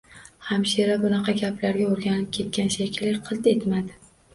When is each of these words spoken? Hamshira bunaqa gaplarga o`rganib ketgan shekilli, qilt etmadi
Hamshira 0.47 0.95
bunaqa 1.03 1.37
gaplarga 1.43 1.93
o`rganib 1.93 2.35
ketgan 2.41 2.77
shekilli, 2.81 3.17
qilt 3.33 3.57
etmadi 3.59 4.01